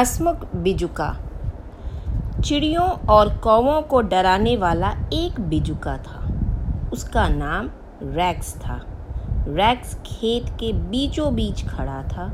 [0.00, 1.06] हसमुख बिजुका।
[2.44, 6.20] चिड़ियों और कौवों को डराने वाला एक बिजुका था।
[6.92, 7.68] उसका नाम
[8.14, 8.80] रैक्स था।
[9.48, 12.30] रैक्स खेत के बीचों बीच खड़ा था।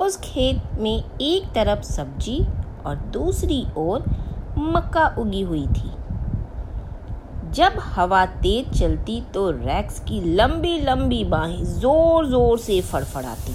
[0.00, 2.38] उस खेत में एक तरफ़ सब्ज़ी
[2.86, 4.04] और दूसरी ओर
[4.58, 5.90] मक्का उगी हुई थी।
[7.52, 13.52] जब हवा तेज चलती तो रैक्स की लंबी लंबी बाहें ज़ोर ज़ोर से फड़फड़ाती।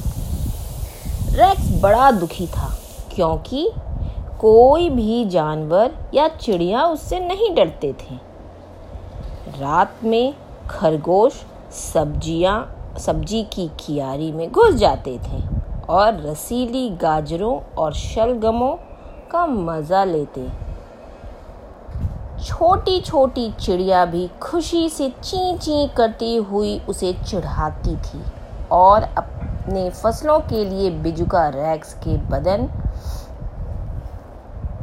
[1.37, 2.75] रैक्स बड़ा दुखी था।
[3.11, 3.69] क्योंकि
[4.39, 8.15] कोई भी जानवर या चिड़िया उससे नहीं डरते थे।
[9.59, 10.33] रात में
[10.69, 11.43] खरगोश
[11.73, 15.41] सब्ज़ियाँ, सब्ज़ी की कियारी में घुस जाते थे
[15.89, 18.73] और रसीली गाजरों और शलगमों
[19.31, 20.47] का मज़ा लेते।
[22.39, 28.23] छोटी छोटी चिड़िया भी खुशी से ची ची करती हुई उसे चिढ़ाती थी
[28.71, 32.67] और अपने फ़सलों के लिए बिजुका रैक्स के बदन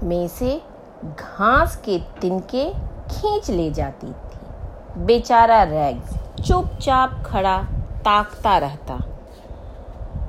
[0.07, 0.63] में से
[1.05, 2.71] घास के तिनके
[3.11, 6.15] खींच ले जाती थी। बेचारा रैग्स
[6.49, 7.63] चुपचाप खड़ा
[7.99, 8.99] ताकता रहता।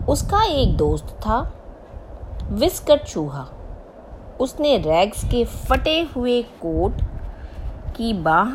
[0.10, 1.54] उसका एक दोस्त था
[2.44, 3.48] विस्कर चूहा।
[4.40, 7.02] उसने रैग्स के फटे हुए कोट
[7.96, 8.50] की बाह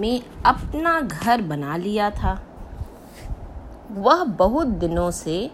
[0.00, 2.38] में अपना घर बना लिया था।
[3.92, 5.50] वह बहुत दिनों से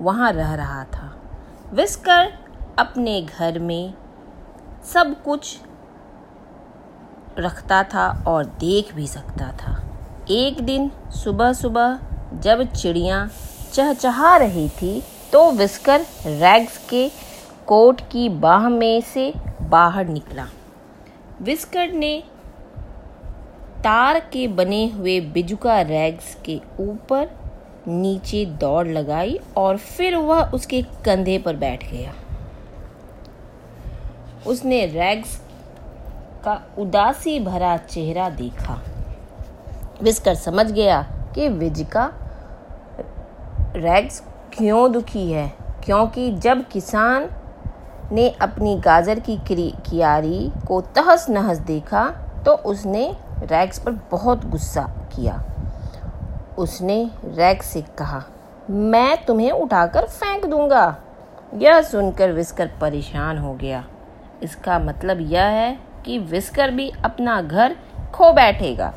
[0.00, 1.12] वहाँ रह रहा था।
[1.72, 2.32] विस्कर
[2.78, 3.94] अपने घर में
[4.86, 5.58] सब कुछ
[7.38, 9.74] रखता था और देख भी सकता था।
[10.30, 11.98] एक दिन सुबह सुबह
[12.42, 13.28] जब चिड़िया
[13.72, 17.08] चहचहा रही थी तो विस्कर रैग्स के
[17.66, 20.46] कोट की बाह में से बाहर निकला।
[21.42, 22.18] विस्कर ने
[23.84, 27.28] तार के बने हुए बिजुका रैग्स के ऊपर
[27.88, 32.12] नीचे दौड़ लगाई और फिर वह उसके कंधे पर बैठ गया।
[34.46, 35.36] उसने रैग्स
[36.44, 38.78] का उदासी भरा चेहरा देखा।
[40.02, 41.00] विस्कर समझ गया
[41.34, 42.10] कि विजिका
[43.76, 45.48] रैग्स क्यों दुखी है,
[45.84, 47.28] क्योंकि जब किसान
[48.12, 52.08] ने अपनी गाजर की कियारी को तहस नहस देखा
[52.44, 53.08] तो उसने
[53.42, 54.82] रैग्स पर बहुत गुस्सा
[55.14, 55.42] किया।
[56.58, 58.22] उसने रैग्स से कहा,
[58.70, 60.96] मैं तुम्हें उठाकर फेंक दूँगा।
[61.54, 63.84] यह सुनकर विस्कर परेशान हो गया।
[64.42, 67.76] इसका मतलब यह है कि विस्कर भी अपना घर
[68.14, 68.92] खो बैठेगा।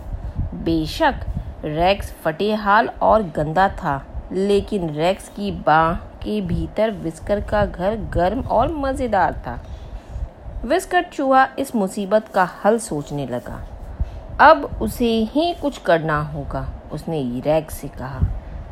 [0.55, 1.25] बेशक
[1.65, 8.41] रैक्स फटेहाल और गंदा था, लेकिन रैक्स की बाह के भीतर विस्कर का घर गर्म
[8.41, 9.59] और मज़ेदार था।
[10.65, 13.61] विस्कर चूहा इस मुसीबत का हल सोचने लगा।
[14.41, 18.19] अब उसे ही कुछ करना होगा, उसने रैग से कहा।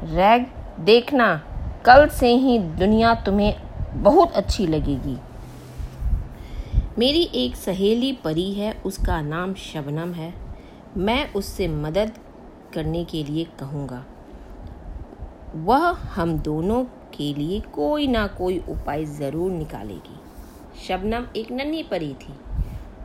[0.04, 0.46] रैग,
[0.80, 1.36] देखना,
[1.86, 3.56] कल से ही दुनिया तुम्हें
[3.94, 5.18] बहुत अच्छी लगेगी।
[7.00, 10.34] मेरी एक सहेली परी है, उसका नाम शबनम है।
[10.98, 12.12] मैं उससे मदद
[12.74, 14.06] करने के लिए कहूँगा।
[15.56, 20.20] वह हम दोनों के लिए कोई ना कोई उपाय ज़रूर निकालेगी।
[20.88, 22.34] शबनम एक नन्ही परी थी।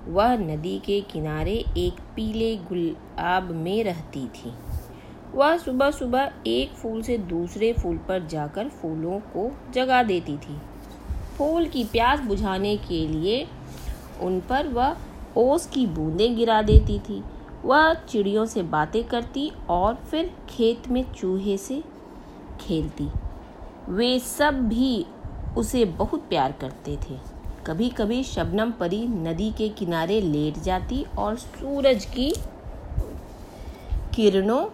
[0.09, 4.53] वह नदी के किनारे एक पीले गुलाब में रहती थी।
[5.35, 10.61] वह सुबह सुबह एक फूल से दूसरे फूल पर जाकर फूलों को जगा देती थी।
[11.37, 13.47] फूल की प्यास बुझाने के लिए
[14.23, 14.97] उन पर वह
[15.37, 17.23] ओस की बूंदें गिरा देती थी।
[17.65, 21.83] वह चिड़ियों से बातें करती और फिर खेत में चूहे से
[22.61, 23.09] खेलती।
[23.89, 25.07] वे सब भी
[25.59, 27.17] उसे बहुत प्यार करते थे।
[27.67, 32.33] कभी कभी शबनम परी नदी के किनारे लेट जाती और सूरज की
[34.15, 34.65] किरणों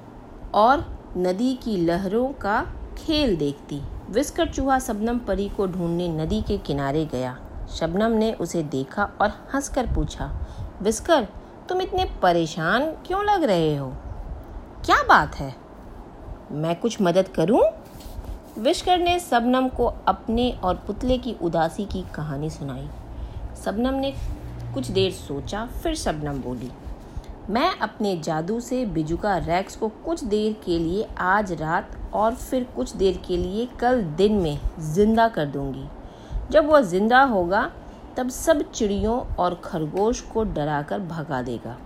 [0.55, 0.85] और
[1.17, 2.61] नदी की लहरों का
[2.99, 7.37] खेल देखती। विस्कर चूहा शबनम परी को ढूँढने नदी के किनारे गया।
[7.69, 10.31] शबनम ने उसे देखा और हंसकर पूछा,
[10.83, 11.29] विस्कर,
[11.69, 13.89] तुम इतने परेशान क्यों लग रहे हो?
[14.87, 15.55] क्या बात है?
[16.53, 17.63] मैं कुछ मदद करूँ?
[18.59, 22.89] विस्कर ने सबनम को अपने और पुतले की उदासी की कहानी सुनाई।
[23.65, 24.15] सबनम ने
[24.75, 26.71] कुछ देर सोचा, फिर शबनम बोली,
[27.51, 32.65] मैं अपने जादू से बिजुका रैक्स को कुछ देर के लिए आज रात और फिर
[32.77, 35.85] कुछ देर के लिए कल दिन में ज़िंदा कर दूँगी।
[36.51, 37.71] जब वह ज़िंदा होगा,
[38.17, 41.77] तब सब चिड़ियों और खरगोश को डराकर भगा देगा।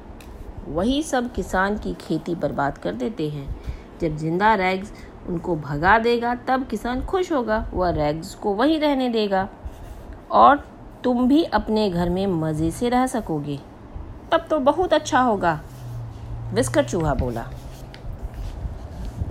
[0.68, 3.56] वही सब किसान की खेती बर्बाद कर देते हैं।
[4.00, 4.92] जब ज़िंदा रैग्स
[5.28, 9.48] उनको भगा देगा, तब किसान खुश होगा। वह रैग्स को वहीं रहने देगा।
[10.30, 10.64] और
[11.04, 13.58] तुम भी अपने घर में मज़े से रह सकोगे।
[14.32, 15.60] तब तो बहुत अच्छा होगा।
[16.54, 17.46] विस्कर चूहा बोला।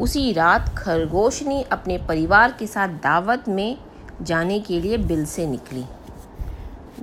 [0.01, 3.77] उसी रात खरगोश ने अपने परिवार के साथ दावत में
[4.21, 5.83] जाने के लिए बिल से निकली।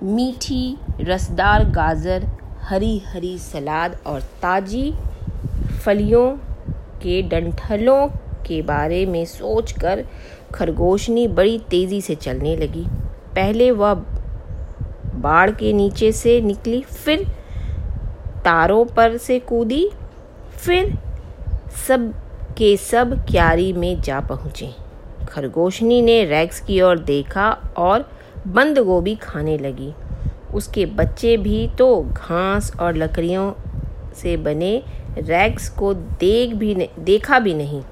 [0.03, 2.27] मीठी, रसदार गाजर,
[2.63, 4.93] हरी हरी सलाद और ताज़ी
[5.85, 6.31] फलियों
[7.03, 8.07] के डंठलों
[8.47, 10.05] के बारे में सोचकर
[10.55, 12.85] खरगोशनी बड़ी तेज़ी से चलने लगी।
[13.35, 13.95] पहले वह
[15.15, 17.25] बाड़ के नीचे से निकली, फिर
[18.45, 19.91] तारों पर से कूदी,
[20.53, 20.99] फिर
[21.87, 22.13] सब
[22.59, 24.75] के सब क्यारी में जा पहुँचे।
[25.29, 28.09] खरगोशनी ने रैक्स की ओर देखा और
[28.47, 29.93] बंद गोभी खाने लगी।
[30.55, 33.53] उसके बच्चे भी तो घास और लकड़ियों
[34.17, 34.77] से बने
[35.19, 37.83] रैक्स को देख भी देखा भी नहीं।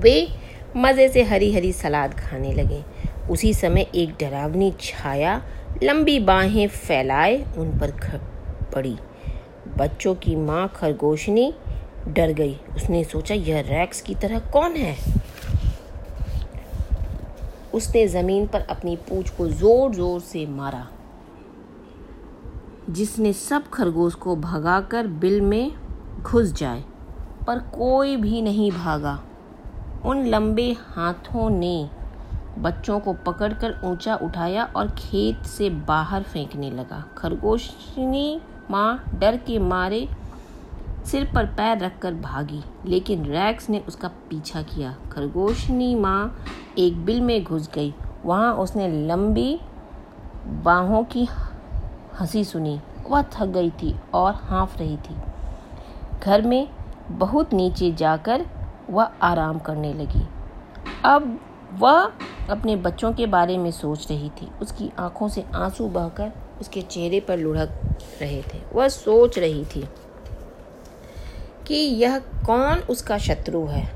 [0.00, 0.28] वे
[0.76, 2.82] मज़े से हरी हरी सलाद खाने लगे।
[3.30, 5.40] उसी समय एक डरावनी छाया
[5.82, 7.90] लंबी बाहें फैलाए उन पर
[8.74, 8.96] पड़ी।
[9.78, 11.52] बच्चों की माँ खरगोशनी
[12.08, 14.96] डर गई। उसने सोचा, यह रैक्स की तरह कौन है?
[17.74, 20.86] उसने ज़मीन पर अपनी पूछ को ज़ोर ज़ोर से मारा,
[22.90, 25.72] जिसने सब खरगोश को भगाकर बिल में
[26.22, 26.84] घुस जाए,
[27.46, 29.20] पर कोई भी नहीं भागा।
[30.04, 31.88] उन लंबे हाथों ने
[32.58, 38.40] बच्चों को पकड़कर ऊँचा उठाया और खेत से बाहर फेंकने लगा। खरगोशनी
[38.70, 40.08] माँ डर के मारे
[41.06, 46.44] सिर पर पैर रखकर भागी, लेकिन रैक्स ने उसका पीछा किया। खरगोशनी माँ
[46.78, 47.94] एक बिल में घुस गई।
[48.24, 49.60] वहाँ उसने लंबी
[50.64, 51.28] बाहों की
[52.20, 52.80] हँसी सुनी।
[53.10, 55.16] वह थक गई थी और हाँफ रही थी।
[56.22, 56.68] घर में
[57.10, 58.46] बहुत नीचे जाकर
[58.90, 60.22] वह आराम करने लगी।
[61.04, 61.38] अब
[61.72, 62.12] वह
[62.50, 67.20] अपने बच्चों के बारे में सोच रही थी। उसकी आँखों से आँसू बहकर उसके चेहरे
[67.20, 67.80] पर लुढ़क
[68.20, 69.88] रहे थे। वह सोच रही थी
[71.66, 73.86] कि यह कौन उसका शत्रु है?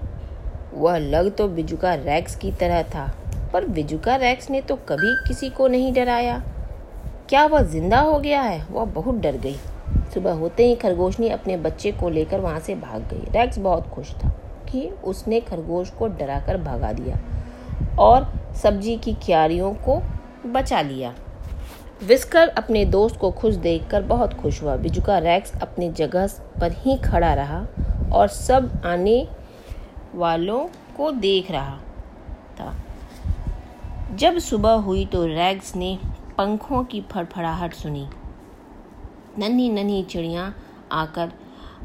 [0.74, 3.04] वह लग तो बिजुका रैक्स की तरह था,
[3.52, 6.42] पर बिजुका रैक्स ने तो कभी किसी को नहीं डराया।
[7.28, 8.64] क्या वह ज़िंदा हो गया है?
[8.64, 9.56] वह बहुत डर गई।
[10.14, 14.12] सुबह होते ही खरगोशनी अपने बच्चे को लेकर वहाँ से भाग गई। रैक्स बहुत खुश
[14.14, 14.28] था
[14.70, 17.18] कि उसने खरगोश को डराकर भगा दिया
[17.98, 18.32] और
[18.62, 20.00] सब्ज़ी की क्यारियों को
[20.46, 21.14] बचा लिया।
[22.02, 26.26] विस्कर अपने दोस्त को खुश देखकर बहुत खुश हुआ। बिजुका रैक्स अपनी जगह
[26.60, 27.58] पर ही खड़ा रहा
[28.12, 29.28] और सब आने
[30.14, 30.60] वालों
[30.96, 31.76] को देख रहा
[32.60, 32.74] था।
[34.16, 35.98] जब सुबह हुई तो रैक्स ने
[36.38, 38.06] पंखों की फड़फड़ाहट सुनी।
[39.38, 40.52] नन्ही नन्ही चिड़िया
[40.92, 41.32] आकर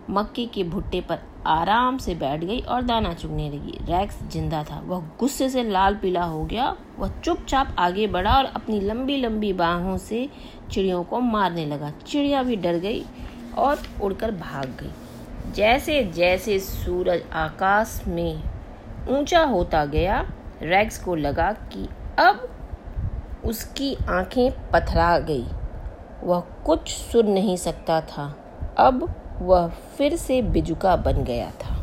[0.10, 4.80] मक्के के भुट्टे पर आराम से बैठ गई और दाना चुगने लगी। रैक्स ज़िंदा था।
[4.86, 9.54] वह गुस्से से लाल पीला हो गया। वह चुपचाप आगे बढ़ा और अपनी लंबी लंबी
[9.54, 10.30] बाहों से
[10.72, 13.04] चिड़ियों को मारने लगा। चिड़िया भी डर गई
[13.58, 18.44] और उड़कर भाग गई। जैसे जैसे सूरज आकाश में
[19.10, 20.20] ऊँचा होता गया,
[20.62, 21.88] रैक्स को लगा कि
[22.20, 22.50] अब
[23.46, 25.46] उसकी आँखें पथरा गई।
[26.24, 28.26] वह कुछ सुन नहीं सकता था।
[28.78, 29.04] अब
[29.42, 31.75] वह फिर से बिजुका बन गया था।